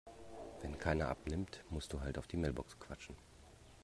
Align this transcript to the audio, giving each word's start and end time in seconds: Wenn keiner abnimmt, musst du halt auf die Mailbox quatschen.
Wenn 0.63 0.79
keiner 0.79 1.09
abnimmt, 1.09 1.63
musst 1.69 1.93
du 1.93 2.01
halt 2.01 2.17
auf 2.17 2.25
die 2.25 2.35
Mailbox 2.35 2.79
quatschen. 2.79 3.15